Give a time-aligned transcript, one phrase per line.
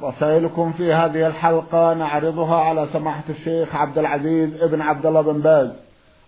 [0.00, 5.70] رسائلكم في هذه الحلقة نعرضها على سماحة الشيخ عبد العزيز ابن عبد الله بن باز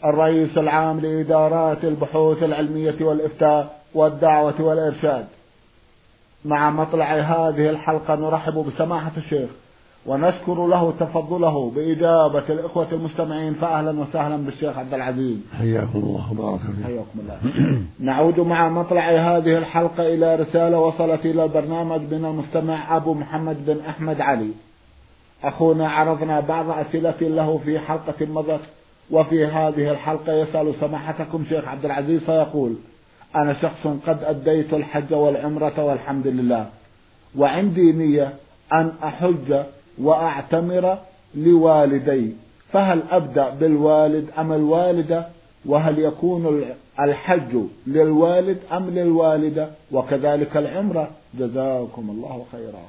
[0.05, 5.27] الرئيس العام لإدارات البحوث العلمية والإفتاء والدعوة والإرشاد.
[6.45, 9.51] مع مطلع هذه الحلقة نرحب بسماحة الشيخ.
[10.07, 15.39] ونشكر له تفضله بإجابة الإخوة المستمعين فأهلا وسهلا بالشيخ عبد العزيز.
[15.59, 16.85] حياكم الله وبارك فيكم.
[16.85, 17.39] حياكم الله.
[18.13, 23.81] نعود مع مطلع هذه الحلقة إلى رسالة وصلت إلى البرنامج من المستمع أبو محمد بن
[23.81, 24.51] أحمد علي.
[25.45, 28.61] أخونا عرضنا بعض أسئلة له في حلقة مضت
[29.11, 32.77] وفي هذه الحلقة يسأل سماحتكم شيخ عبد العزيز فيقول
[33.37, 36.67] أنا شخص قد أديت الحج والعمرة والحمد لله
[37.37, 38.33] وعندي نية
[38.73, 39.65] أن أحج
[39.99, 40.99] وأعتمر
[41.35, 42.33] لوالدي.
[42.73, 45.29] فهل أبدأ بالوالد أم الوالدة؟
[45.67, 46.65] وهل يكون
[47.01, 47.57] الحج
[47.87, 51.11] للوالد أم للوالدة؟ وكذلك العمرة.
[51.35, 52.83] جزاكم الله خيرا.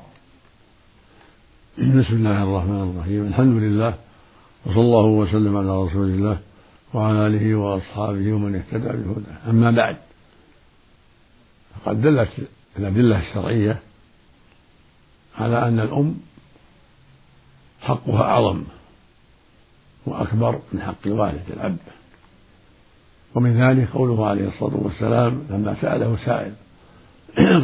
[1.77, 3.27] بسم الله الرحمن الرحيم.
[3.27, 3.93] الحمد لله
[4.65, 6.37] وصلى الله وسلم على رسول الله
[6.93, 9.49] وعلى آله وأصحابه ومن اهتدى بهداه.
[9.49, 9.97] أما بعد
[11.75, 12.29] فقد دلت
[12.79, 13.79] الأدلة الشرعية
[15.37, 16.15] على أن الأم
[17.85, 18.63] حقها أعظم
[20.05, 21.77] وأكبر من حق الوالد الأب.
[23.35, 26.53] ومن ذلك قوله عليه الصلاة والسلام لما سأله سائل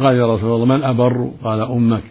[0.04, 2.04] قال يا رسول الله من أبر؟ قال أمك.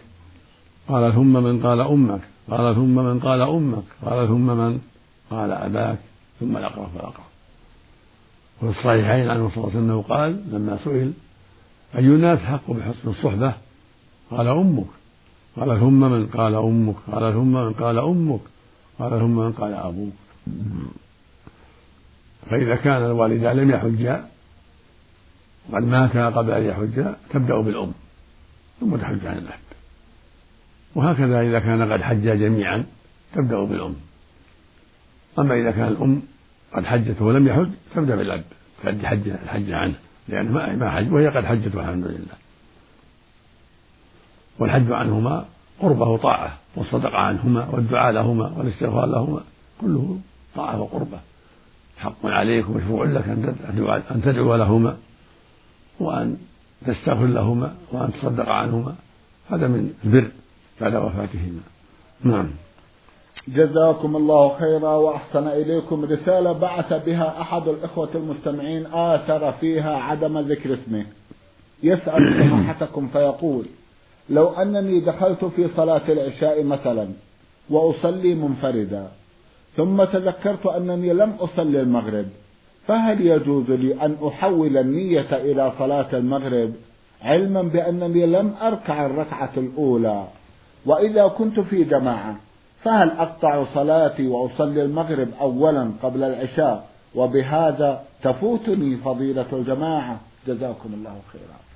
[0.88, 2.20] قال ثم من قال أمك.
[2.50, 3.84] قال ثم من قال أمك.
[4.04, 4.80] قال ثم من
[5.30, 5.98] قال أباك.
[6.40, 7.24] ثم الأقرب فالأقرب
[8.62, 11.12] وفي الصحيحين عنه صلى الله عليه وسلم قال لما سئل
[11.94, 13.54] أي الناس حق بحسن الصحبة؟
[14.30, 14.86] قال أمك.
[15.56, 18.40] قال ثم من قال أمك قال ثم من قال أمك
[18.98, 20.12] قال ثم من قال أبوك.
[22.50, 24.28] فإذا كان الوالدان لم يحجا
[25.72, 27.92] قد ماتا قبل أن يحجا تبدأ بالأم
[28.80, 29.62] ثم تحج عن الأب.
[30.94, 32.84] وهكذا إذا كان قد حجا جميعا
[33.34, 33.94] تبدأ بالأم.
[35.38, 36.22] أما إذا كان الأم
[36.74, 38.44] قد حجت ولم يحج تبدأ بالأب
[38.84, 39.94] قد حج الحج عنه
[40.28, 42.41] لأنه ما حج وهي قد حجت والحمد لله.
[44.58, 45.44] والحج عنهما
[45.80, 49.40] قربة وطاعة والصدقة عنهما والدعاء لهما والاستغفار لهما
[49.80, 50.18] كله
[50.56, 51.18] طاعة وقربة.
[51.98, 53.28] حق عليك ومشروع لك
[54.10, 54.96] أن تدعو لهما
[56.00, 56.36] وأن
[56.86, 58.94] تستغفر لهما وأن تصدق عنهما.
[59.50, 60.30] هذا من البر
[60.80, 61.60] بعد وفاتهما.
[62.24, 62.48] نعم.
[63.48, 70.74] جزاكم الله خيرا وأحسن إليكم رسالة بعث بها أحد الإخوة المستمعين آثر فيها عدم ذكر
[70.74, 71.06] اسمه.
[71.82, 73.66] يسأل سماحتكم فيقول
[74.30, 77.08] لو أنني دخلت في صلاة العشاء مثلا
[77.70, 79.08] وأصلي منفردا
[79.76, 82.26] ثم تذكرت أنني لم أصلي المغرب
[82.86, 86.72] فهل يجوز لي أن أحول النية إلى صلاة المغرب
[87.22, 90.24] علما بأنني لم أركع الركعة الأولى؟
[90.86, 92.36] وإذا كنت في جماعة
[92.82, 100.20] فهل أقطع صلاتي وأصلي المغرب أولا قبل العشاء؟ وبهذا تفوتني فضيلة الجماعة.
[100.46, 101.71] جزاكم الله خيرا.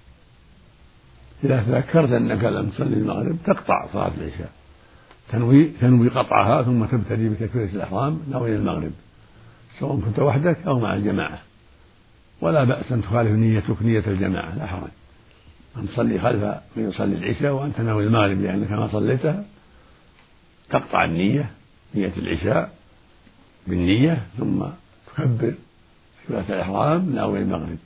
[1.44, 4.50] إذا تذكرت أنك لم تصلي المغرب تقطع صلاة العشاء.
[5.28, 8.92] تنوي تنوي قطعها ثم تبتدي بتكبيرة الإحرام ناوي المغرب.
[9.78, 11.38] سواء كنت وحدك أو مع الجماعة.
[12.40, 14.90] ولا بأس أن تخالف نيتك نية الجماعة لا حرج.
[15.76, 16.42] أن تصلي خلف
[16.76, 19.44] من يصلي العشاء وأنت ناوي المغرب لأنك ما صليتها
[20.70, 21.50] تقطع النية
[21.94, 22.70] نية العشاء
[23.66, 24.64] بالنية ثم
[25.06, 25.54] تكبر
[26.24, 27.78] تكبيرة الإحرام ناوي المغرب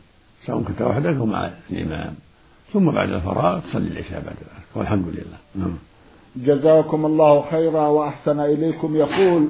[0.47, 2.15] سواء كنت وحدك أو مع الإمام.
[2.73, 4.77] ثم بعد الفراغ تصلي العشاء بعد ذلك.
[4.77, 5.39] والحمد لله.
[5.55, 5.77] نعم.
[6.37, 8.97] جزاكم الله خيرا وأحسن إليكم.
[8.97, 9.49] يقول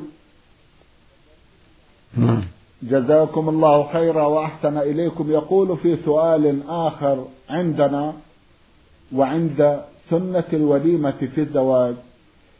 [2.16, 2.42] نعم.
[2.82, 5.30] جزاكم الله خيرا وأحسن إليكم.
[5.30, 8.14] يقول في سؤال آخر عندنا
[9.12, 9.80] وعند
[10.10, 11.94] سنة الوليمة في الزواج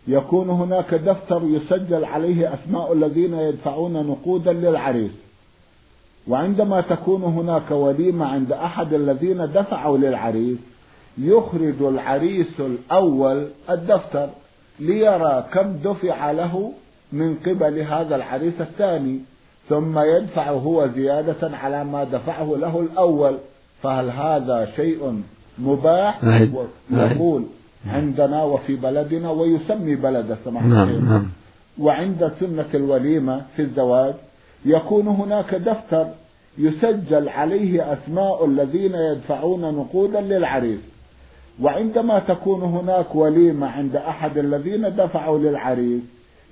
[0.09, 5.11] يكون هناك دفتر يسجل عليه أسماء الذين يدفعون نقودا للعريس.
[6.29, 10.59] وعندما تكون هناك وليمة عند أحد الذين دفعوا للعريس
[11.19, 14.29] يخرج العريس الأول الدفتر
[14.81, 16.73] ليرى كم دفع له
[17.13, 19.19] من قبل هذا العريس الثاني
[19.69, 23.37] ثم يدفع هو زيادة على ما دفعه له الأول.
[23.83, 25.23] فهل هذا شيء
[25.59, 26.25] مباح؟
[26.91, 27.13] نعم.
[27.13, 27.45] يقول
[27.87, 31.27] عندنا وفي بلدنا ويسمي بلد السماحة نعم نعم.
[31.79, 34.15] وعند سنة الوليمة في الزواج
[34.65, 36.07] يكون هناك دفتر
[36.59, 40.81] يسجل عليه أسماء الذين يدفعون نقودا للعريس.
[41.63, 46.03] وعندما تكون هناك وليمة عند أحد الذين دفعوا للعريس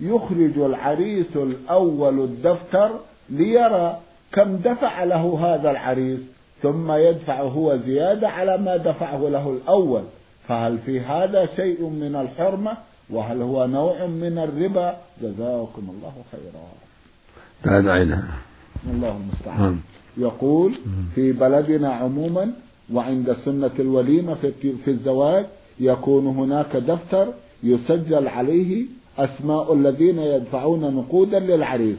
[0.00, 2.90] يخرج العريس الأول الدفتر
[3.30, 3.98] ليرى
[4.32, 6.20] كم دفع له هذا العريس
[6.62, 10.02] ثم يدفع هو زيادة على ما دفعه له الأول.
[10.48, 12.76] فهل في هذا شيء من الحرمة؟
[13.10, 16.87] وهل هو نوع من الربا؟ جزاكم الله خيرا.
[17.64, 18.28] بعد عينها
[18.90, 19.60] الله المستعان.
[19.60, 19.76] نعم.
[20.18, 20.72] يقول
[21.14, 22.52] في بلدنا عموما
[22.94, 24.34] وعند سنة الوليمة
[24.84, 25.44] في الزواج
[25.80, 27.26] يكون هناك دفتر
[27.62, 28.86] يسجل عليه
[29.18, 31.96] أسماء الذين يدفعون نقودا للعريس.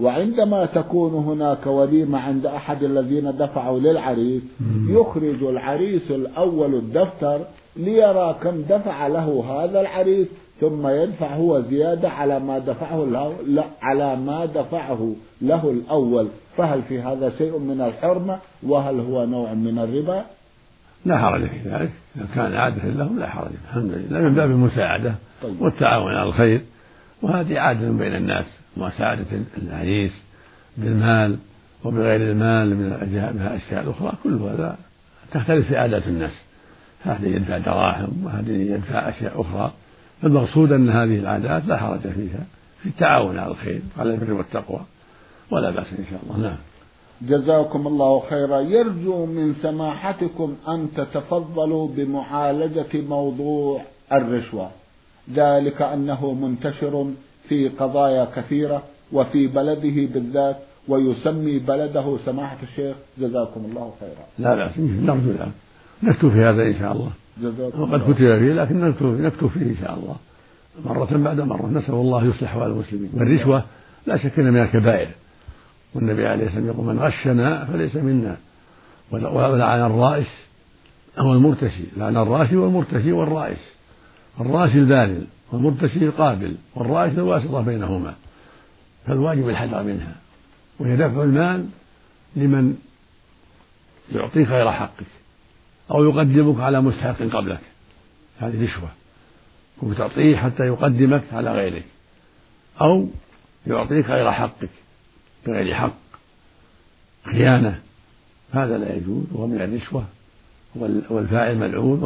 [0.00, 4.42] وعندما تكون هناك وليمة عند أحد الذين دفعوا للعريس
[4.88, 7.40] يخرج العريس الأول الدفتر
[7.76, 10.28] ليرى كم دفع له هذا العريس.
[10.60, 16.28] ثم يدفع هو زيادة على ما دفعه له لا على ما دفعه له الأول.
[16.56, 20.24] فهل في هذا شيء من الحرمة؟ وهل هو نوع من الربا؟
[21.04, 21.90] لا حرج في ذلك.
[22.16, 23.50] إذا كان عادة لهم لا حرج.
[23.68, 24.20] الحمد لله.
[24.20, 25.62] من باب المساعدة طيب.
[25.62, 26.60] والتعاون على الخير.
[27.22, 28.46] وهذه عادة بين الناس.
[28.76, 29.26] مساعدة
[29.62, 30.12] العريس
[30.76, 31.38] بالمال
[31.84, 34.12] وبغير المال من الأشياء الأخرى.
[34.24, 34.76] كل هذا
[35.32, 36.44] تختلف في عادات الناس.
[37.02, 39.72] هذا يدفع دراهم وهذا يدفع أشياء أخرى.
[40.24, 42.46] المقصود أن هذه العادات لا حرج فيها
[42.82, 44.80] في التعاون على الخير على البر والتقوى
[45.50, 46.48] ولا بأس إن شاء الله.
[46.48, 46.56] نعم.
[47.22, 48.60] جزاكم الله خيرا.
[48.60, 53.82] يرجو من سماحتكم أن تتفضلوا بمعالجة موضوع
[54.12, 54.70] الرشوة.
[55.34, 57.10] ذلك أنه منتشر
[57.48, 58.82] في قضايا كثيرة
[59.12, 60.56] وفي بلده بالذات
[60.88, 62.96] ويسمي بلده سماحة الشيخ.
[63.18, 64.24] جزاكم الله خيرا.
[64.38, 65.48] لا لا نرجو ذلك
[66.02, 67.10] نكتب في هذا إن شاء الله.
[67.78, 70.16] وقد كتب فيه لكن نكتب فيه إن شاء الله.
[70.84, 71.66] مرة بعد مرة.
[71.66, 73.10] نسأل الله يصلح أحوال المسلمين.
[73.14, 73.64] والرشوة
[74.06, 75.08] لا شك أنها من الكبائر.
[75.94, 78.36] والنبي عليه الصلاة والسلام يقول من غشنا فليس منا.
[79.10, 80.26] ولعن الرائش
[81.18, 81.84] أو المرتشي.
[81.96, 83.58] لعن الراشي والمرتشي والرائش
[84.40, 85.20] الراشي البالغ
[85.52, 88.14] والمرتشي القابل والرائش الواسطة بينهما.
[89.06, 90.14] فالواجب الحذر منها.
[90.78, 91.66] وهي دفع المال
[92.36, 92.76] لمن
[94.12, 95.06] يعطيك غير حقك.
[95.90, 97.60] أو يقدمك على مستحق قبلك.
[98.38, 98.88] هذه رشوة.
[99.80, 101.84] كنت تعطيه حتى يقدمك على غيرك.
[102.80, 103.08] أو
[103.66, 104.70] يعطيك غير حقك
[105.46, 105.94] بغير حق.
[107.24, 107.80] خيانة.
[108.52, 110.04] هذا لا يجوز وهو من الرشوة.
[111.10, 112.04] والفاعل ملعون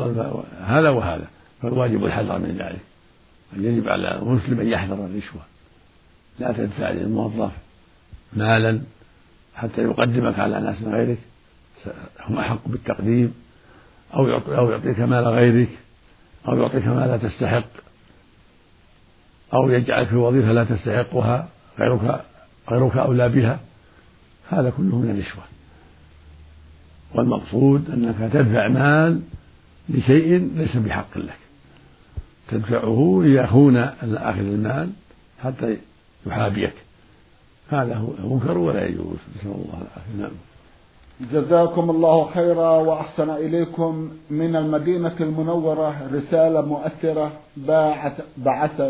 [0.66, 1.28] هذا وهذا.
[1.62, 2.80] فالواجب الحذر من ذلك.
[3.56, 5.42] يجب على المسلم أن يحذر الرشوة.
[6.38, 7.52] لا تدفع للموظف
[8.32, 8.80] مالا
[9.54, 11.18] حتى يقدمك على ناس غيرك.
[12.20, 13.34] هم أحق بالتقديم.
[14.14, 15.68] أو أو يعطيك مال غيرك
[16.48, 17.68] أو يعطيك ما لا تستحق
[19.54, 22.24] أو يجعلك في وظيفة لا تستحقها غيرك
[22.70, 23.60] غيرك أولى بها
[24.50, 25.42] هذا كله من الرشوة.
[27.14, 29.20] والمقصود أنك تدفع مال
[29.88, 31.38] لشيء ليس بحق لك.
[32.48, 34.90] تدفعه ليخون أخذ المال
[35.42, 35.76] حتى
[36.26, 36.74] يحابيك.
[37.68, 39.16] هذا هو منكر ولا يجوز.
[39.36, 40.22] نسأل الله العافية.
[40.22, 40.30] نعم.
[41.20, 48.82] جزاكم الله خيرا وأحسن إليكم من المدينة المنورة رسالة مؤثرة باعت بعث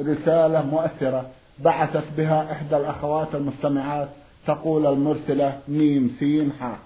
[0.00, 1.26] رسالة مؤثرة
[1.58, 4.08] بعثت بها إحدى الأخوات المستمعات
[4.46, 6.78] تقول المرسلة ميم سين حاء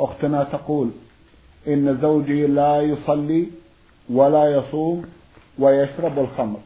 [0.00, 0.90] أختنا تقول
[1.68, 3.46] إن زوجي لا يصلي
[4.10, 5.04] ولا يصوم
[5.58, 6.58] ويشرب الخمر.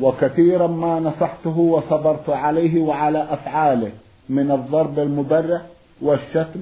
[0.00, 3.90] وكثيرا ما نصحته وصبرت عليه وعلى أفعاله
[4.28, 5.62] من الضرب المبرح
[6.02, 6.60] والشتم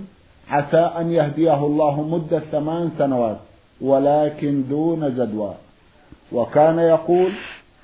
[0.48, 3.38] عسى أن يهديه الله مدة ثمان سنوات
[3.80, 5.54] ولكن دون جدوى.
[6.32, 7.32] وكان يقول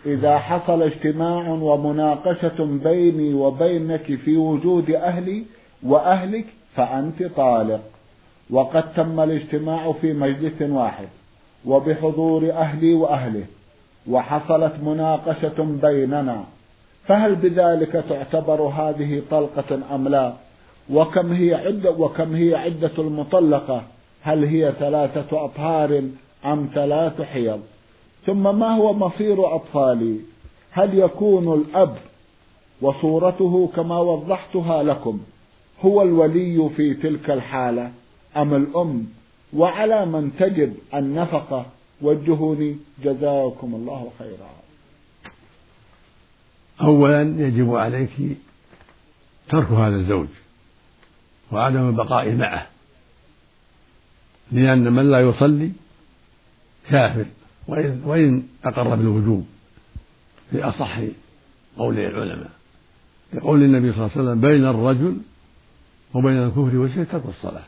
[0.06, 5.44] إذا حصل اجتماع ومناقشة بيني وبينك في وجود أهلي
[5.82, 7.80] وأهلك فأنت طالق.
[8.50, 11.08] وقد تم الاجتماع في مجلس واحد
[11.66, 13.44] وبحضور أهلي وأهله
[14.08, 16.44] وحصلت مناقشة بيننا.
[17.06, 20.32] فهل بذلك تعتبر هذه طلقة أم لا؟
[20.90, 23.82] وكم هي عدة وكم هي عدة المطلقة؟
[24.22, 26.02] هل هي ثلاثة أطهار
[26.44, 27.60] أم ثلاث حيض؟
[28.26, 30.20] ثم ما هو مصير أطفالي؟
[30.70, 31.96] هل يكون الأب
[32.82, 35.20] وصورته كما وضحتها لكم
[35.80, 37.92] هو الولي في تلك الحالة
[38.36, 39.06] أم الأم؟
[39.56, 41.66] وعلى من تجب النفقة؟
[42.02, 44.50] وجهوني جزاكم الله خيرا.
[46.80, 48.10] أولا يجب عليك
[49.48, 50.26] ترك هذا الزوج.
[51.52, 52.66] وعدم البقاء معه.
[54.52, 55.72] لأن من لا يصلي
[56.88, 57.26] كافر.
[57.68, 59.46] وإن, وإن أقر بالوجوب
[60.50, 60.98] في أصح
[61.76, 62.50] قول العلماء.
[63.32, 65.16] لقول النبي صلى الله عليه وسلم بين الرجل
[66.14, 67.62] وبين الكفر والشرك ترك الصلاة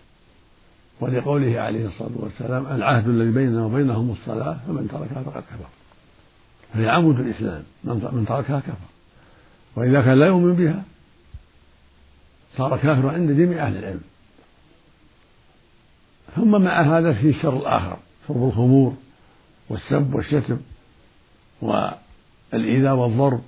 [1.01, 5.69] ولقوله عليه الصلاة والسلام العهد الذي بيننا وبينهم الصلاة فمن تركها فقد كفر.
[6.75, 8.89] فهي عمود الإسلام من تركها كفر.
[9.77, 10.83] وإذا كان لا يؤمن بها
[12.57, 14.01] صار كافرا عند جميع أهل العلم.
[16.37, 17.97] ثم مع هذا في الشر الآخر
[18.29, 18.95] شرب الخمور
[19.69, 20.59] والسب والشتم
[21.63, 23.43] والإيذاء والضرب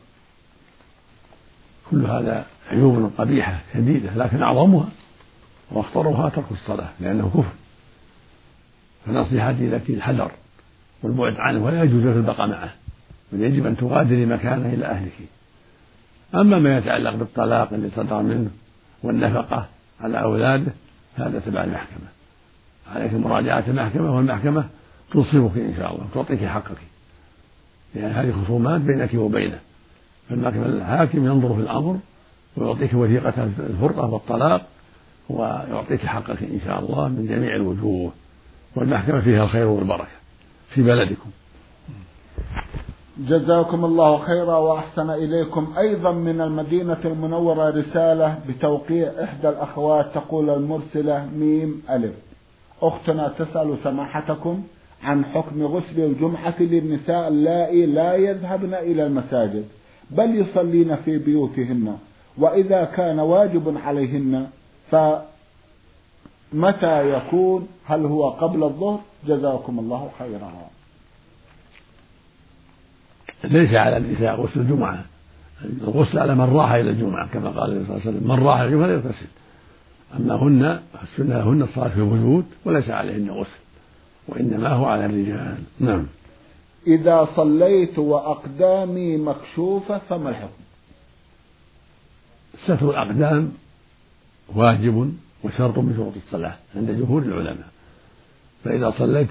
[1.90, 4.88] كل هذا عيوب قبيحة شديدة لكن أعظمها
[5.70, 7.52] وأخطرها ترك الصلاة لأنه كفر.
[9.06, 10.32] فنصيحتي لك الحذر
[11.02, 12.74] والبعد عنه ولا يجوز لك البقاء معه
[13.32, 15.12] بل يجب أن تغادري مكانه إلى أهلك.
[16.34, 18.50] أما ما يتعلق بالطلاق اللي صدر منه
[19.04, 19.66] والنفقة
[20.00, 20.72] على أولاده
[21.16, 22.08] هذا تبع المحكمة.
[22.94, 24.64] عليك مراجعة المحكمة والمحكمة
[25.12, 26.76] تنصفك إن شاء الله تعطيك حقك.
[27.94, 29.58] لأن يعني هذه خصومات بينك وبينه.
[30.28, 31.98] فالمحكمة الحاكم ينظر في الأمر
[32.56, 34.66] ويعطيك وثيقة الفرقة والطلاق
[35.28, 38.12] ويعطيك حقك إن شاء الله من جميع الوجوه.
[38.76, 40.08] والمحكمة فيها الخير والبركة
[40.70, 41.30] في بلدكم.
[43.18, 45.72] جزاكم الله خيرا وأحسن إليكم.
[45.78, 52.14] أيضا من المدينة المنورة رسالة بتوقيع إحدى الأخوات تقول المرسلة ميم ألف.
[52.82, 54.62] أختنا تسأل سماحتكم
[55.02, 59.64] عن حكم غسل الجمعة للنساء اللائي لا يذهبن إلى المساجد
[60.10, 61.96] بل يصلين في بيوتهن
[62.38, 64.46] وإذا كان واجب عليهن
[64.90, 65.22] فمتى
[67.16, 70.52] يكون؟ هل هو قبل الظهر؟ جزاكم الله خيرا.
[73.46, 75.04] ليس على النساء غسل الجمعة.
[75.64, 78.60] الغسل على من راح إلى الجمعة كما قال النبي صلى الله عليه وسلم من راح
[78.60, 79.26] إلى الجمعة يغتسل
[80.16, 83.50] أما هن السنة لهن الصلاة في البيوت وليس عليهن غسل
[84.28, 85.56] وإنما هو على الرجال.
[85.80, 86.06] نعم.
[86.86, 90.64] إذا صليت وأقدامي مكشوفة فما الحكم؟
[92.64, 93.52] ستر الأقدام
[94.54, 95.12] واجب
[95.44, 97.68] وشرط من شروط الصلاة عند جمهور العلماء.
[98.64, 99.30] فإذا صليت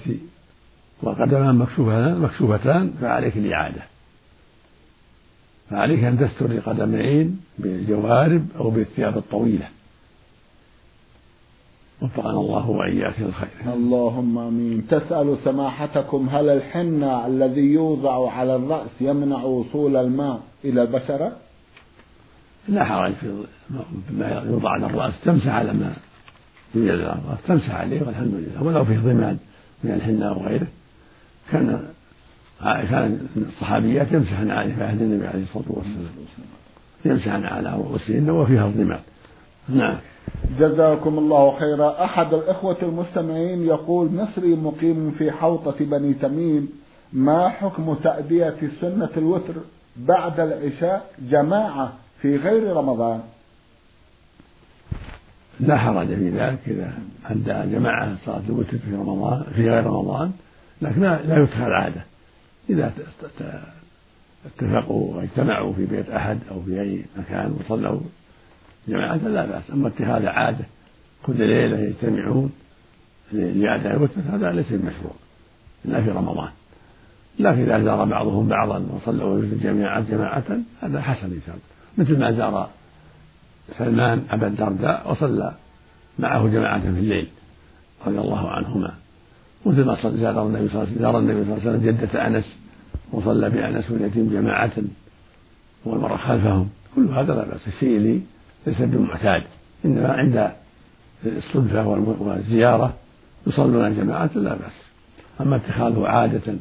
[1.04, 3.82] وقدمان مكشوفتان مكشوفتان فعليك الإعادة.
[5.70, 9.68] فعليك أن تستر القدمين بالجوارب أو بالثياب الطويلة.
[12.02, 14.88] وفقنا الله وإياك الخير اللهم آمين.
[14.88, 21.32] تسأل سماحتكم هل الحنة الذي يوضع على الرأس يمنع وصول الماء إلى البشرة؟
[22.68, 23.44] لا حرج في
[24.12, 25.14] ما يوضع على الرأس.
[25.26, 25.94] تمسح على ما
[26.76, 27.40] يوجد على الرأس.
[27.48, 28.64] تمسح عليه والحمد لله.
[28.64, 29.38] ولو فيه ضمان
[29.84, 30.68] من الحنة أو غيره.
[31.52, 31.93] كان
[32.64, 36.08] كان الصحابيات يمسحن عليه في عهد النبي عليه الصلاة والسلام.
[37.06, 39.00] يمسحن على رؤوسهن وفيها الضمان
[39.70, 39.96] نعم.
[40.60, 42.04] جزاكم الله خيرا.
[42.04, 46.70] أحد الإخوة المستمعين يقول مصري مقيم في حوطة بني تميم.
[47.14, 49.54] ما حكم تأدية سنة الوتر
[49.98, 53.22] بعد العشاء جماعة في غير رمضان؟
[55.60, 56.94] لا حرج في ذلك إذا
[57.26, 60.32] أدى جماعة صلاة الوتر في رمضان في غير رمضان
[60.82, 62.04] لكن لا يتخذ عادة.
[62.70, 62.94] إذا
[64.46, 68.00] اتفقوا واجتمعوا في بيت أحد أو في أي مكان وصلوا
[68.88, 69.64] جماعة لا بأس.
[69.74, 70.66] أما اتخاذ عادة
[71.24, 72.52] كل ليلة يجتمعون
[73.32, 75.14] لأداء الوتر هذا ليس بمشروع
[75.86, 76.50] إلا في رمضان.
[77.40, 80.44] لكن إذا زار بعضهم بعضا وصلوا جميعا جماعة
[80.82, 81.42] هذا حسن إن
[81.98, 82.70] مثل ما زار
[83.78, 85.54] سلمان أبا الدرداء وصلى
[86.20, 87.28] معه جماعة في الليل
[88.06, 88.94] رضي الله عنهما.
[89.66, 92.58] مثل ما زار النبي صلى الله عليه وسلم جدة أنس
[93.12, 94.72] وصلى بأنس واليتيم جماعة
[95.86, 96.70] والمرأة خلفهم.
[96.96, 98.22] كل هذا لا بأس الشيء اللي
[98.68, 99.44] ليس بمعتاد.
[99.86, 100.52] إنما عند
[101.26, 101.88] الصدفة
[102.20, 102.94] والزيارة
[103.48, 104.84] يصلون جماعة لا بأس.
[105.42, 106.56] أما اتخاذه عادة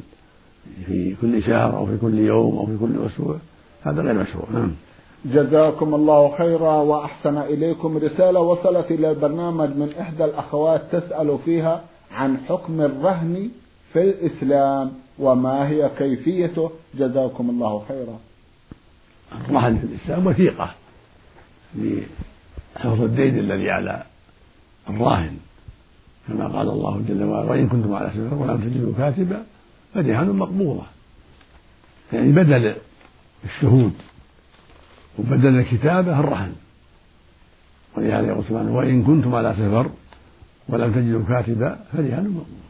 [0.85, 3.35] في كل شهر أو في كل يوم أو في كل أسبوع
[3.83, 4.45] هذا غير مشروع.
[4.53, 4.71] نعم.
[5.25, 11.81] جزاكم الله خيرا وأحسن إليكم رسالة وصلت إلى البرنامج من إحدى الأخوات تسأل فيها
[12.13, 13.49] عن حكم الرهن
[13.93, 16.71] في الإسلام وما هي كيفيته.
[16.95, 18.19] جزاكم الله خيرا.
[19.49, 20.75] الرهن في الإسلام وثيقة
[21.75, 24.03] لحفظ الدين الذي على
[24.89, 25.37] الراهن
[26.27, 29.43] كما قال الله جل وعلا وإن كنتم على سفر ولم تجدوا كاتبا
[29.93, 30.83] فرهان مقبوضة
[32.13, 32.75] يعني بدل
[33.45, 33.93] الشهود
[35.19, 36.53] وبدل الكتابة الرهن.
[37.97, 39.89] ولهذا يقول سبحانه وإن كنتم على سفر
[40.69, 42.63] ولم تجدوا كاتبا فرهان مقبوضة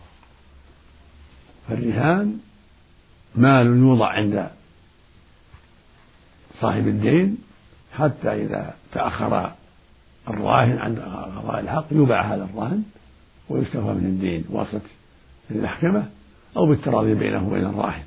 [1.70, 2.38] فالرهان
[3.36, 4.50] مال يوضع عند
[6.62, 7.38] صاحب الدين
[7.94, 9.52] حتى إذا تأخر
[10.28, 10.96] الراهن عن
[11.38, 12.84] قضاء الحق يباع هذا الراهن
[13.50, 14.82] ويستوفى من الدين واسطة
[15.52, 16.10] المحكمة
[16.58, 18.04] أو بالتراضي بينه وبين الراهن.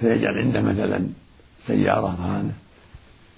[0.00, 1.08] فيجعل عنده مثلا
[1.66, 2.52] سيارة رهانة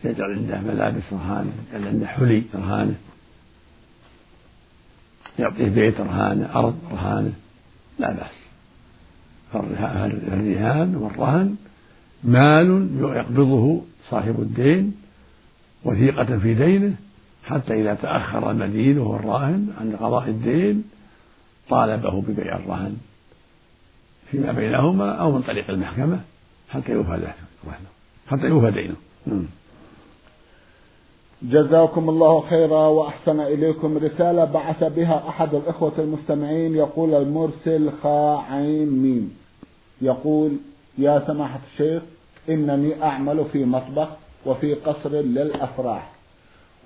[0.04, 2.94] يجعل عنده ملابس رهانة يجعل عنده حلي رهانة.
[5.38, 7.32] يعطيه بيت رهانة أرض رهانة
[7.98, 8.46] لا بأس
[9.52, 11.56] فالرهان والرهن
[12.24, 14.94] مال يقبضه صاحب الدين
[15.84, 16.94] وثيقة في دينه
[17.44, 20.84] حتى إذا تأخر المدين وهو الراهن عن قضاء الدين
[21.68, 22.96] طالبه ببيع الرهن
[24.30, 26.20] فيما بينهما أو من طريق المحكمة
[26.68, 27.34] حتى يوفى له
[28.28, 28.96] حتى يوفى دينه.
[31.42, 34.44] جزاكم الله خيرا وأحسن إليكم رسالة.
[34.44, 36.74] بعث بها أحد الإخوة المستمعين.
[36.74, 39.36] يقول المرسل خا عين ميم.
[40.02, 40.52] يقول
[40.98, 42.02] يا سماحة الشيخ
[42.48, 44.08] إنني أعمل في مطبخ
[44.46, 46.10] وفي قصر للأفراح.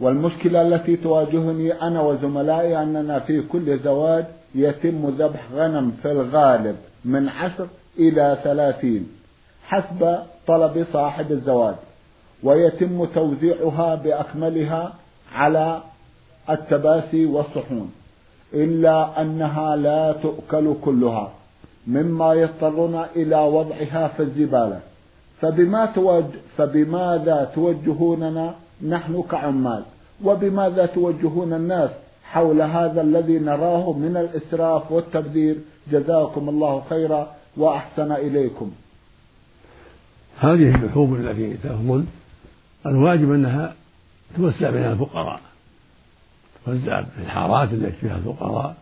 [0.00, 7.28] والمشكلة التي تواجهني أنا وزملائي أننا في كل زواج يتم ذبح غنم في الغالب من
[7.28, 7.66] عشر
[7.98, 9.08] إلى ثلاثين
[9.62, 11.74] حسب طلب صاحب الزواج.
[12.42, 14.92] ويتم توزيعها بأكملها
[15.34, 15.82] على
[16.50, 17.92] التباسي والصحون
[18.54, 21.32] إلا أنها لا تؤكل كلها
[21.86, 24.80] مما يضطرنا إلى وضعها في الزبالة.
[25.40, 28.54] فبما توجه فبماذا توجهوننا
[28.88, 29.82] نحن كعمال؟
[30.24, 31.90] وبماذا توجهون الناس
[32.24, 35.56] حول هذا الذي نراه من الإسراف والتبذير؟
[35.92, 38.70] جزاكم الله خيرا وأحسن إليكم.
[40.38, 42.04] هذه اللحوم التي تفضل
[42.86, 43.74] الواجب أنها
[44.36, 45.40] توزع بين الفقراء
[46.66, 48.76] توزع في الحارات التي فيها الفقراء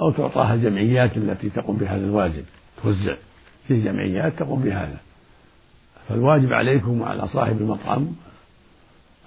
[0.00, 2.44] أو تعطاها الجمعيات التي تقوم بهذا الواجب
[2.82, 3.14] توزع
[3.68, 4.96] في جمعيات تقوم بهذا.
[6.08, 8.06] فالواجب عليكم وعلى صاحب المطعم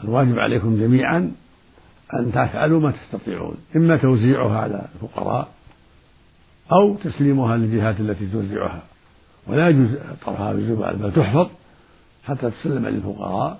[0.03, 1.31] الواجب عليكم جميعا
[2.13, 5.47] أن تفعلوا ما تستطيعون إما توزيعها على الفقراء
[6.71, 8.81] أو تسليمها للجهات التي توزعها.
[9.47, 9.89] ولا يجوز
[10.25, 11.49] طرحها في الزبالة بل تحفظ
[12.23, 13.59] حتى تسلم للفقراء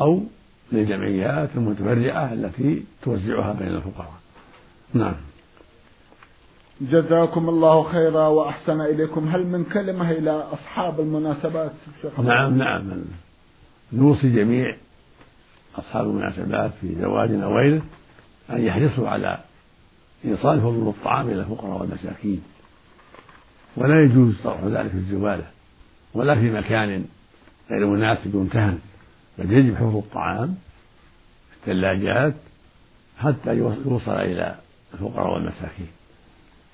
[0.00, 0.22] أو
[0.72, 4.12] للجمعيات المتبرعة التي توزعها بين الفقراء.
[4.94, 5.14] نعم.
[6.80, 9.28] جزاكم الله خيرا وأحسن إليكم.
[9.28, 11.72] هل من كلمة إلى أصحاب المناسبات؟
[12.18, 13.04] نعم نعم.
[13.92, 14.76] نوصي جميع
[15.76, 17.82] أصحاب المناسبات في زواج أو غيره
[18.50, 19.38] أن يحرصوا على
[20.24, 22.42] إيصال فضل الطعام إلى الفقراء والمساكين.
[23.76, 25.46] ولا يجوز طرح ذلك في الزبالة
[26.14, 27.04] ولا في مكان
[27.70, 28.78] غير مناسب ومتهن
[29.38, 30.54] بل يجب حفظ الطعام
[31.50, 32.34] في الثلاجات
[33.18, 33.54] حتى
[33.86, 34.54] يوصل إلى
[34.94, 35.88] الفقراء والمساكين.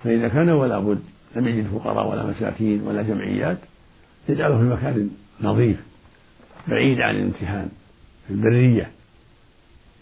[0.05, 1.03] فإذا كان ولا بد
[1.37, 3.59] لم يجد فقراء ولا مساكين ولا جمعيات
[4.29, 5.81] يجعله في مكان نظيف
[6.69, 7.69] بعيد عن الامتحان
[8.27, 8.91] في البرية.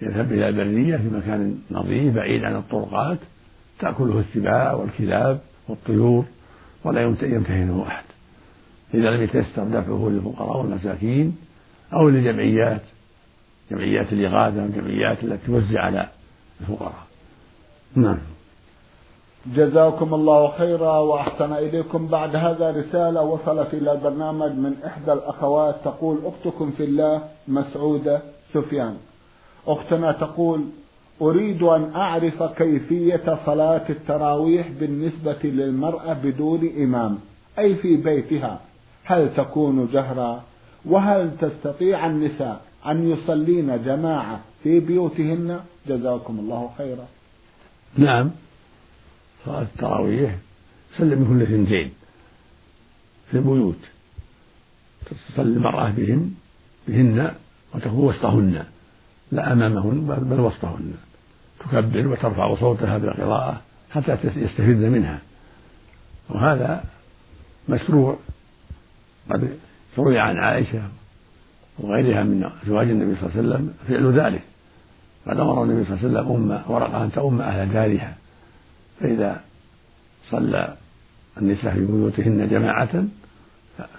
[0.03, 3.19] يذهب إلى البرية في مكان نظيف بعيد عن الطرقات
[3.79, 6.25] تأكله السباع والكلاب والطيور
[6.85, 8.05] ولا يمتهنه أحد.
[8.95, 11.37] إذا لم يتيسر دفعه للفقراء والمساكين
[11.93, 12.81] أو للجمعيات
[13.71, 16.09] جمعيات الإغاثة والجمعيات التي توزع على
[16.61, 16.95] الفقراء.
[17.95, 18.19] نعم.
[19.47, 22.07] جزاكم الله خيرا وأحسن إليكم.
[22.07, 28.23] بعد هذا رسالة وصلت إلى البرنامج من إحدى الأخوات تقول أختكم في الله مسعودة
[28.55, 28.97] سفيان.
[29.67, 30.65] أختنا تقول
[31.23, 37.19] أريد أن أعرف كيفية صلاة التراويح بالنسبة للمرأة بدون إمام
[37.59, 38.61] أي في بيتها
[39.05, 40.43] هل تكون جهرا؟
[40.85, 47.07] وهل تستطيع النساء أن يصلين جماعة في بيوتهن؟ جزاكم الله خيرا.
[47.97, 48.31] نعم.
[49.45, 50.37] صلاة التراويح.
[51.01, 51.93] من كل اثنتين
[53.31, 53.79] في البيوت.
[55.07, 56.35] تصلي المرأة بهم
[56.89, 57.35] بهن
[57.75, 58.65] وتكون وسطهن
[59.33, 60.95] لا أمامهن بل وسطهن.
[61.61, 65.19] تكبر وترفع صوتها بالقراءة حتى يستفيدن منها.
[66.29, 66.85] وهذا
[67.69, 68.17] مشروع.
[69.31, 69.59] قد
[69.99, 70.83] روي عن عائشة
[71.79, 74.43] وغيرها من أزواج النبي صلى الله عليه وسلم فعل ذلك.
[75.27, 78.17] قد أمر النبي صلى الله عليه وسلم أم ورقة أن تؤم أهل دارها
[79.01, 79.41] فإذا
[80.31, 80.75] صلى
[81.39, 83.05] النساء في بيوتهن جماعة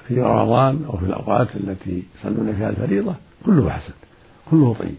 [0.07, 3.93] في رمضان أو في الأوقات التي يصلون فيها الفريضة كله حسن
[4.51, 4.95] كله طيب.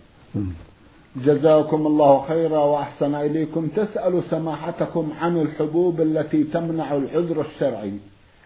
[1.16, 3.68] جزاكم الله خيرا وأحسن إليكم.
[3.76, 7.92] تسأل سماحتكم عن الحبوب التي تمنع العذر الشرعي.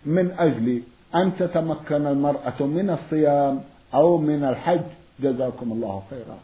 [0.07, 0.83] من أجل
[1.15, 3.61] أن تتمكن المرأة من الصيام
[3.95, 4.81] أو من الحج.
[5.21, 6.39] جزاكم الله خيرا.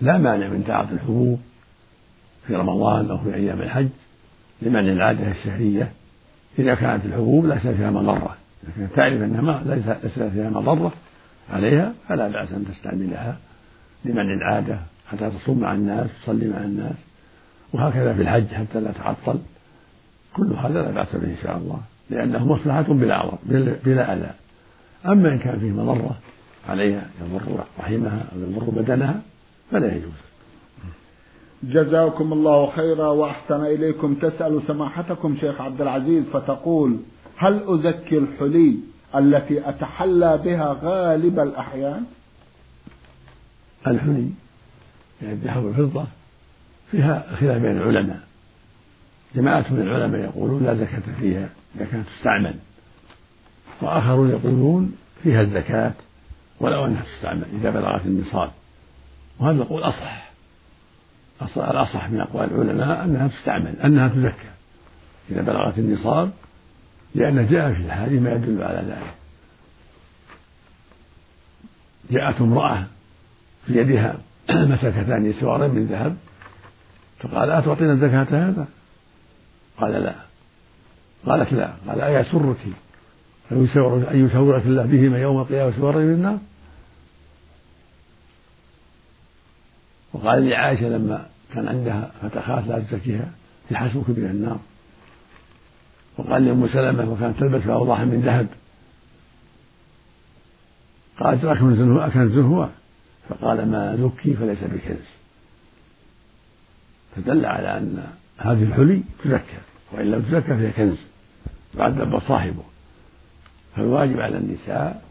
[0.00, 1.40] لا مانع من تعاطي الحبوب
[2.46, 3.88] في رمضان أو في أيام الحج
[4.62, 5.92] لمنع العادة الشهرية.
[6.58, 8.36] إذا كانت الحبوب ليس فيها مضرة.
[8.68, 10.92] لكن تعرف أنها ليس فيها مضرة
[11.50, 13.36] عليها فلا بأس أن تستعملها
[14.04, 16.96] لمنع العادة حتى تصوم مع الناس تصلي مع الناس
[17.72, 19.38] وهكذا في الحج حتى لا تعطل.
[20.36, 21.80] كل هذا لا بأس به إن شاء الله.
[22.10, 23.38] لأنه مصلحة بلا عوض
[23.84, 24.30] بلا أذى.
[25.06, 26.16] أما إن كان فيه مضرة
[26.68, 29.20] عليها يضر رحمها أو يضر بدنها
[29.70, 30.12] فلا يجوز.
[31.62, 34.14] جزاكم الله خيرا وأحسن إليكم.
[34.14, 36.96] تسأل سماحتكم شيخ عبد العزيز فتقول
[37.36, 38.76] هل أزكي الحلي
[39.14, 42.04] التي أتحلى بها غالب الأحيان؟
[43.86, 44.30] الحلي
[45.22, 46.04] يعني الذهب والفضة
[46.90, 48.27] فيها خلاف بين العلماء.
[49.34, 52.54] جماعة من العلماء يقولون لا زكاة فيها إذا كانت تستعمل.
[53.82, 55.92] وآخرون يقولون فيها الزكاة
[56.60, 58.50] ولو أنها تستعمل إذا بلغت النصاب
[59.38, 60.28] وهذا القول أصح.
[61.56, 64.50] الأصح من أقوال العلماء أنها تستعمل أنها تزكى.
[65.30, 66.30] إذا بلغت النصاب
[67.14, 69.14] لأن جاء في الحديث ما يدل على ذلك.
[72.10, 72.86] جاءت امرأة
[73.66, 74.16] في يدها
[74.50, 76.16] مسكتان سوارين من ذهب
[77.18, 78.66] فقال أتعطينا زكاة هذا؟
[79.80, 80.14] قال لا.
[81.26, 81.72] قالت لا.
[81.88, 82.56] قال أيسرك
[83.52, 86.38] أن يشاورك الله بهما يوم القيامة سوارين من النار
[90.12, 93.30] وقال لعائشة لما كان عندها فتخات لا تزكيها
[93.70, 94.58] يحسبك من النار.
[96.18, 98.46] وقال لأم سلمة وكانت تلبس أوضاحا من ذهب.
[101.20, 102.68] قالت أكنز هو
[103.28, 105.08] فقال ما زكي فليس بكنز.
[107.16, 108.06] فدل على أن
[108.38, 109.67] هذه الحلي تزكى.
[109.92, 110.98] وإن لم تزكى فهي كنز
[111.78, 112.62] يعذب صاحبه.
[113.76, 115.02] فالواجب على النساء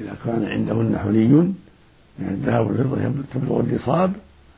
[0.00, 1.28] إذا كان عندهن حلي
[2.18, 4.12] من الذهب والفضة تبلغ النصاب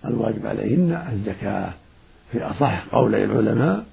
[0.05, 1.73] الواجب عليهن الزكاة.
[2.33, 3.87] في أصح قولي العلماء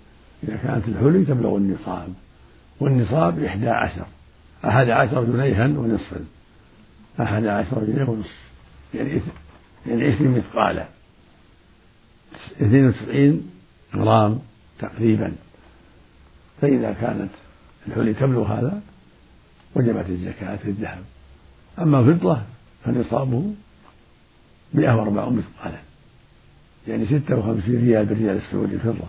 [0.43, 2.13] إذا كانت الحلي تبلغ النصاب
[2.79, 4.05] والنصاب إحدى عشر.
[4.65, 6.25] أحد عشر جنيها ونصفا
[7.21, 8.39] أحد عشر جنيه ونصف.
[8.93, 9.21] يعني
[9.85, 10.85] يعني عشرين مثقالا
[12.61, 13.49] إثنين وتسعين
[13.95, 14.39] غرام
[14.79, 15.31] تقريبا.
[16.61, 17.29] فإذا كانت
[17.87, 18.81] الحلي تبلغ هذا
[19.75, 21.03] وجبت الزكاة في الذهب.
[21.79, 22.41] أما الفضة
[22.85, 23.53] فنصابه
[24.73, 25.77] مئة وأربعون مثقالا.
[26.87, 29.07] يعني ستة وخمسين ريال بالريال السعودي الفضة.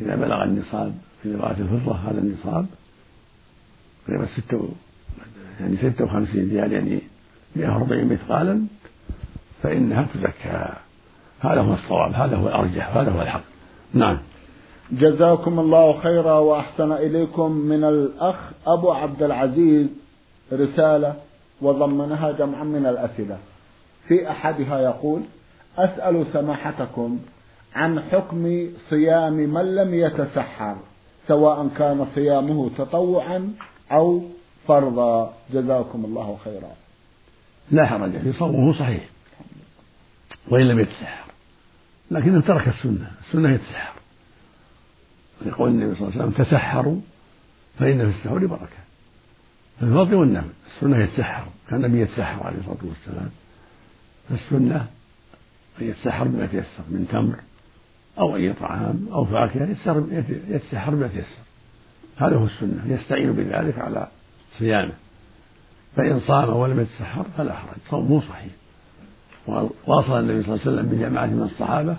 [0.00, 2.66] إذا بلغ النصاب في لغة الفضة هذا النصاب
[4.08, 4.68] قريب ستة
[5.60, 7.00] يعني ستة وخمسين ريال يعني
[7.56, 8.66] مئة وأربعين مثقالا
[9.62, 10.68] فإنها تزكى.
[11.40, 13.42] هذا هو الصواب هذا هو الأرجح هذا هو الحق.
[13.94, 14.18] نعم.
[14.92, 19.86] جزاكم الله خيرا وأحسن إليكم من الأخ أبو عبد العزيز
[20.52, 21.14] رسالة
[21.62, 23.38] وضمنها جمعا من الأسئلة.
[24.08, 25.22] في أحدها يقول
[25.78, 27.18] أسأل سماحتكم
[27.74, 30.76] عن حكم صيام من لم يتسحر
[31.28, 33.54] سواء كان صيامه تطوعا
[33.92, 34.22] أو
[34.68, 35.34] فرضا.
[35.52, 36.70] جزاكم الله خيرا.
[37.70, 39.04] لا حرج في صومه صحيح
[40.48, 41.24] وإن لم يتسحر
[42.10, 43.95] لكنه ترك السنة السنة يتسحر.
[45.42, 47.00] يقول النبي صلى الله عليه وسلم تسحروا
[47.78, 48.86] فإن في السحور بركة.
[49.82, 51.46] الفضل والنفل السنة يتسحر.
[51.68, 53.30] كان النبي يتسحر عليه الصلاة والسلام.
[54.28, 54.86] فالسنة
[55.80, 56.84] أن يتسحر بما تيسر.
[56.88, 57.36] من تمر
[58.18, 59.68] أو أي طعام أو فاكهة
[60.48, 61.42] يتسحر بما تيسر.
[62.16, 62.84] هذا هو السنة.
[62.86, 64.08] يستعين بذلك على
[64.58, 64.92] صيامه.
[65.96, 67.76] فإن صام ولم يتسحر فلا حرج.
[67.90, 68.52] صومه صحيح.
[69.86, 71.96] وأصل النبي صلى الله عليه وسلم بجماعة من الصحابة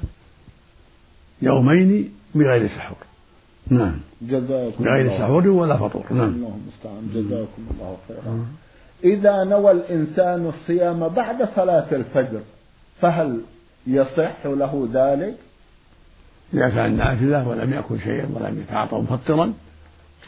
[1.41, 2.97] يومين بغير سحور.
[3.69, 3.99] نعم.
[4.21, 6.29] جزاكم بغير سحور ولا فطور نعم.
[6.29, 8.45] اللهم المستعان جزاكم الله خيرا.
[9.03, 12.41] إذا نوى الإنسان الصيام بعد صلاة الفجر
[13.01, 13.41] فهل
[13.87, 15.35] يصح له ذلك؟
[16.53, 19.53] إذا كان نافلة ولم يأكل شيئا ولم يتعاطى مفطرا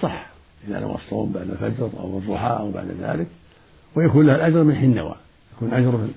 [0.01, 0.29] صح.
[0.67, 3.27] إذا نوى الصوم بعد الفجر أو الضحى أو بعد ذلك.
[3.95, 5.15] ويكون له الأجر من حين نوى.
[5.55, 6.07] يكون أجر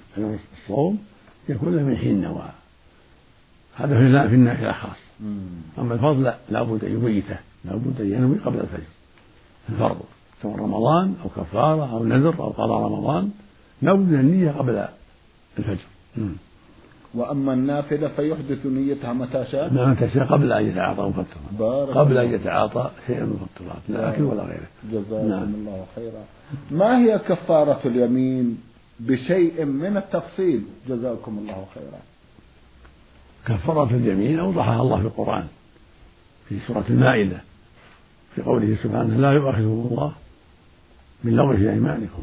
[0.63, 0.99] الصوم
[1.49, 2.49] يكون له من حين نوى.
[3.75, 4.97] هذا في النافلة خاص
[5.79, 8.93] أما الفضل لا لابد أن يبيته لابد أن ينوي قبل الفجر.
[9.69, 10.01] الفرض
[10.43, 13.31] سواء رمضان أو كفارة أو نذر أو قضاء رمضان
[13.83, 14.85] لابد من النية قبل
[15.59, 15.87] الفجر.
[17.15, 21.97] وأما النافلة فيحدث نيتها متى شاء؟ متى شاء قبل أن يتعاطى مفطرات.
[21.97, 24.69] قبل أن يتعاطى شيئا من المفطرات لا أكل ولا غيره.
[24.93, 25.55] جزاكم نعم.
[25.55, 26.25] الله خيرا.
[26.71, 28.61] ما هي كفارة اليمين
[29.01, 32.12] بشيء من التفصيل؟ جزاكم الله خيرا.
[33.47, 35.47] كفارة اليمين أوضحها الله في القرآن
[36.49, 37.41] في سورة المائدة
[38.35, 40.13] في قوله سبحانه لا يؤاخذكم الله
[41.25, 42.23] من في أيمانكم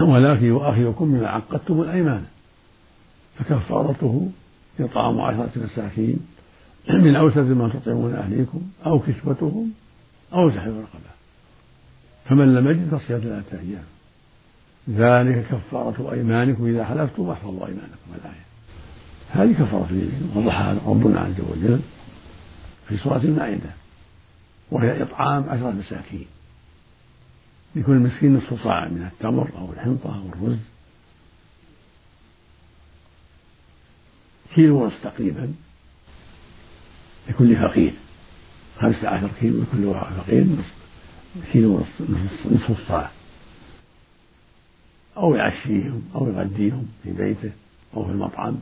[0.00, 2.24] ولكن يؤاخذكم بما عقدتم الأيمان.
[3.38, 4.30] فكفارته
[4.80, 6.18] إطعام عشرة مساكين
[6.88, 9.70] من أوسط ما تطعمون أهليكم أو كسوتهم
[10.32, 11.10] أو تحرير رقبة.
[12.24, 13.84] فمن لم يجد فصيام ثلاثة أيام
[14.90, 18.49] ذلك كفارة أيمانكم إذا حلفتم وأحفظوا أيمانكم الآية.
[19.32, 21.80] هذه كفارة اليمين وضحها ربنا عز وجل
[22.88, 23.70] في سورة المائدة
[24.70, 26.26] وهي إطعام عشرة مساكين.
[27.76, 30.58] لكل مسكين نصف صاع من التمر أو الحنطة أو الرز.
[34.54, 35.54] كيلو ونصف تقريبا
[37.28, 37.92] لكل فقير.
[38.80, 40.74] خمسة عشر كيلو لكل فقير نصف
[41.52, 42.00] كيلو ونصف
[42.52, 43.10] نصف الصاع
[45.16, 47.50] أو يعشيهم أو يغديهم في بيته
[47.96, 48.56] أو في المطعم.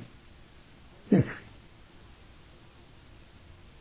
[1.13, 1.43] يكفي.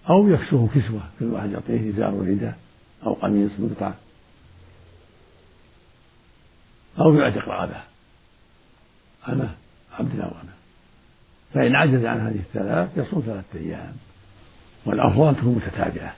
[0.10, 2.58] أو يكسوه كسوة كل واحد يعطيه إزار ورداء
[3.04, 3.96] أو قميص بقطعة
[7.00, 7.82] أو يعتق رغبة
[9.30, 9.50] أمه
[10.00, 10.58] عبد أو أمه
[11.54, 13.94] فإن عجز عن هذه الثلاث يصوم ثلاثة أيام.
[14.86, 16.14] والأفضل أن تكون متتابعة.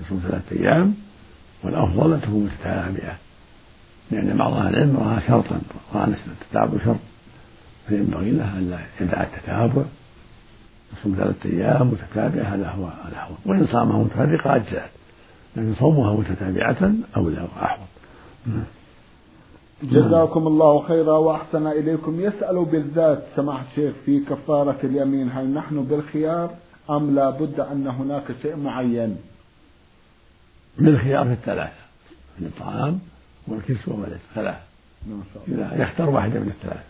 [0.00, 0.94] يصوم ثلاثة أيام
[1.62, 3.18] والأفضل أن تكون متتابعة.
[4.10, 5.60] لأن بعض أهل العلم رأى شرطا
[5.94, 7.00] رأى أن التتابع شرط.
[7.88, 9.84] فينبغي له أن لا يدع التتابع.
[11.00, 14.90] يصوم ثلاثة أيام متتابعة هذا هو الأحوط وإن صامها متفرقة أجزأت
[15.56, 17.88] لكن صومها متتابعة أولى وأحوط
[19.82, 22.20] جزاكم الله خيرا وأحسن إليكم.
[22.20, 26.50] يسأل بالذات سماحة الشيخ في كفارة اليمين هل نحن بالخيار
[26.90, 29.16] أم لا بد أن هناك شيء معين؟
[30.78, 31.82] بالخيار في الثلاثة
[32.40, 32.98] الطعام
[33.48, 34.60] والكسوة والعتق ثلاثة.
[35.48, 36.84] إذا يختار واحدة من الثلاثة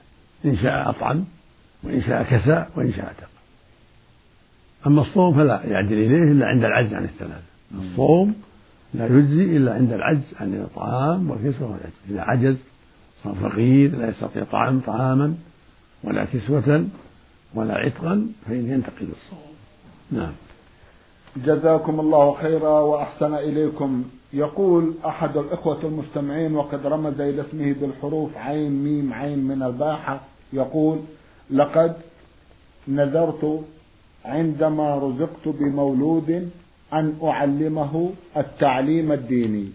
[0.45, 1.25] إن شاء أطعم
[1.83, 3.32] وإن شاء كسى وإن شاء اعتق
[4.87, 7.43] أما الصوم فلا يعدل إليه إلا عند العجز عن الثلاثة.
[7.79, 8.35] الصوم
[8.95, 12.57] لا يجزي إلا عند العجز عن الطعام والكسوة والعتق إذا عجز
[13.23, 15.35] صار فقير لا يستطيع طعام طعاما
[16.05, 16.87] ولا كسوة
[17.55, 19.53] ولا عتقا فإنه ينتقل الصوم
[20.11, 20.33] نعم.
[21.37, 24.05] جزاكم الله خيرا وأحسن إليكم.
[24.33, 30.21] يقول أحد الإخوة المستمعين وقد رمز إلى اسمه بالحروف عين ميم عين من الباحة
[30.53, 30.99] يقول
[31.51, 31.95] لقد
[32.89, 33.65] نذرت
[34.25, 36.51] عندما رزقت بمولود
[36.93, 39.69] أن أعلمه التعليم الديني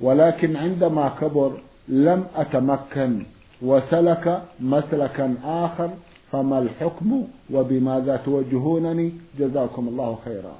[0.00, 1.52] ولكن عندما كبر
[1.88, 3.22] لم أتمكن
[3.62, 5.90] وسلك مسلكا آخر
[6.32, 10.54] فما الحكم وبماذا توجهونني؟ جزاكم الله خيرا.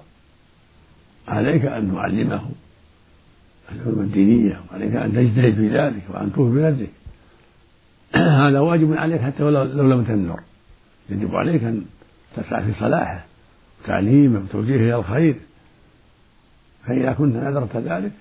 [1.29, 2.42] عليك أن تعلمه
[3.72, 6.90] العلوم الدينية وعليك أن تجتهد في ذلك وأن توفي بنفسك
[8.42, 10.40] هذا واجب عليك حتى ولو لو لم تنذر.
[11.11, 11.85] يجب عليك أن
[12.37, 13.25] تسعى في صلاحه
[13.83, 15.37] وتعليمه وتوجيهه إلى الخير.
[16.87, 18.12] فإذا كنت نذرت ذلك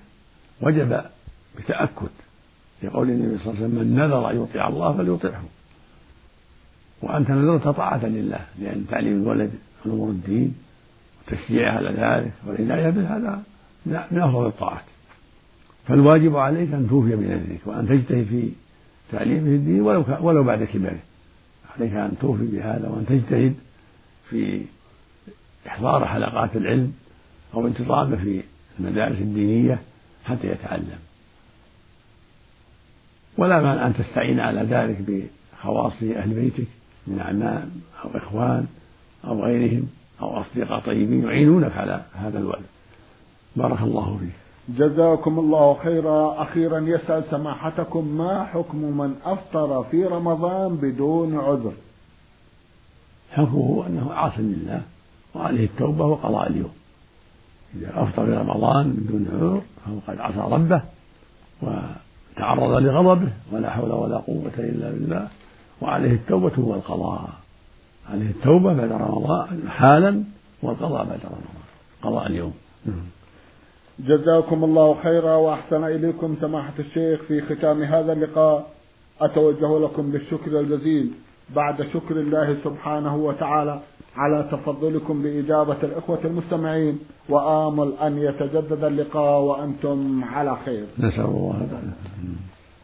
[0.62, 1.02] وجب
[1.58, 2.10] بتأكد
[2.84, 5.44] لقول النبي صلى الله عليه وسلم من نذر أن يطيع الله فليطعه.
[7.02, 9.52] وأنت نذرت طاعة لله لأن تعليم الولد
[9.86, 10.56] أمور الدين
[11.18, 13.44] والتشجيع على ذلك والعناية به هذا
[13.86, 14.84] من أفضل الطاعات.
[15.88, 18.50] فالواجب عليك أن توفي بنذرك وأن تجتهد في
[19.12, 21.00] تعليمه الدين ولو ولو بعد كبره.
[21.76, 23.56] عليك أن توفي بهذا وأن تجتهد
[24.30, 24.66] في
[25.68, 26.94] إحضار حلقات العلم
[27.54, 28.44] أو انتظامه في
[28.80, 29.80] المدارس الدينية
[30.26, 31.00] حتى يتعلم.
[33.38, 36.68] ولا مانع أن تستعين على ذلك بخواص أهل بيتك
[37.08, 37.72] من أعمام
[38.04, 38.68] أو إخوان
[39.26, 39.88] أو غيرهم
[40.22, 42.66] أو أصدقاء طيبين يعينونك على هذا الولد.
[43.56, 44.36] بارك الله فيك.
[44.78, 46.42] جزاكم الله خيرا.
[46.42, 51.74] أخيرا يسأل سماحتكم ما حكم من أفطر في رمضان بدون عذر؟
[53.36, 54.82] حكمه أنه عاص لله
[55.36, 56.74] وعليه التوبة وقضاء اليوم.
[57.76, 60.82] إذا أفطر في رمضان بدون عذر فهو قد عصى ربه
[61.62, 65.28] وتعرض لغضبه ولا حول ولا قوة إلا بالله
[65.82, 67.30] وعليه التوبة والقضاء.
[68.10, 70.24] عليه التوبة بعد رمضان حالا
[70.62, 71.66] والقضاء بعد رمضان.
[72.04, 72.54] قضاء اليوم.
[74.00, 78.72] جزاكم الله خيرا وأحسن إليكم سماحة الشيخ في ختام هذا اللقاء.
[79.22, 81.12] أتوجه لكم بالشكر الجزيل.
[81.56, 83.80] بعد شكر الله سبحانه وتعالى
[84.16, 90.86] على تفضلكم بإجابة الإخوة المستمعين وآمل أن يتجدد اللقاء وأنتم على خير.
[91.00, 91.56] نسأل الله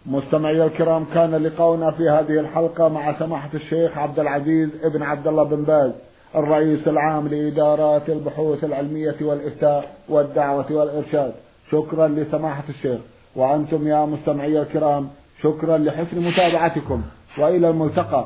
[0.06, 5.43] مستمعي الكرام كان لقاؤنا في هذه الحلقة مع سماحة الشيخ عبد العزيز ابن عبد الله
[5.43, 5.91] بن باز
[6.36, 11.34] الرئيس العام لإدارات البحوث العلمية والإفتاء والدعوة والإرشاد.
[11.71, 13.00] شكرا لسماحة الشيخ.
[13.36, 15.10] وأنتم يا مستمعي الكرام
[15.43, 17.02] شكرا لحسن متابعتكم.
[17.38, 18.26] وإلى الملتقى.